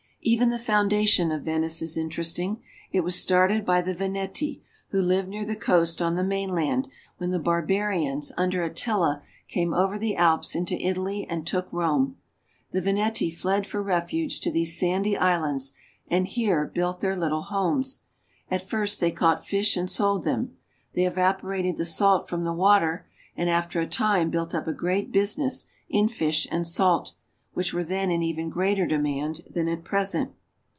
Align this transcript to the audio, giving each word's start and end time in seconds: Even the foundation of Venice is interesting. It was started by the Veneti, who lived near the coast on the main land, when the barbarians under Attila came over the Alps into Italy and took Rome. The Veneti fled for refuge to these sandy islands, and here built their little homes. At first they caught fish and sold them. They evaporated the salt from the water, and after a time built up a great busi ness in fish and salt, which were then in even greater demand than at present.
Even 0.23 0.51
the 0.51 0.59
foundation 0.59 1.31
of 1.31 1.41
Venice 1.41 1.81
is 1.81 1.97
interesting. 1.97 2.61
It 2.91 2.99
was 3.01 3.19
started 3.19 3.65
by 3.65 3.81
the 3.81 3.95
Veneti, 3.95 4.61
who 4.89 5.01
lived 5.01 5.27
near 5.27 5.43
the 5.43 5.55
coast 5.55 5.99
on 5.99 6.13
the 6.13 6.23
main 6.23 6.49
land, 6.49 6.87
when 7.17 7.31
the 7.31 7.39
barbarians 7.39 8.31
under 8.37 8.61
Attila 8.63 9.23
came 9.47 9.73
over 9.73 9.97
the 9.97 10.15
Alps 10.15 10.53
into 10.53 10.75
Italy 10.79 11.25
and 11.27 11.47
took 11.47 11.67
Rome. 11.73 12.17
The 12.71 12.81
Veneti 12.83 13.31
fled 13.31 13.65
for 13.65 13.81
refuge 13.81 14.41
to 14.41 14.51
these 14.51 14.77
sandy 14.79 15.17
islands, 15.17 15.73
and 16.07 16.27
here 16.27 16.67
built 16.67 16.99
their 17.01 17.15
little 17.15 17.41
homes. 17.41 18.03
At 18.51 18.61
first 18.61 18.99
they 18.99 19.09
caught 19.09 19.43
fish 19.43 19.75
and 19.75 19.89
sold 19.89 20.23
them. 20.23 20.55
They 20.93 21.05
evaporated 21.05 21.77
the 21.77 21.85
salt 21.85 22.29
from 22.29 22.43
the 22.43 22.53
water, 22.53 23.07
and 23.35 23.49
after 23.49 23.79
a 23.81 23.87
time 23.87 24.29
built 24.29 24.53
up 24.53 24.67
a 24.67 24.71
great 24.73 25.11
busi 25.11 25.39
ness 25.39 25.65
in 25.89 26.07
fish 26.07 26.47
and 26.51 26.67
salt, 26.67 27.13
which 27.53 27.73
were 27.73 27.83
then 27.83 28.09
in 28.09 28.23
even 28.23 28.49
greater 28.49 28.85
demand 28.87 29.41
than 29.49 29.67
at 29.67 29.83
present. 29.83 30.31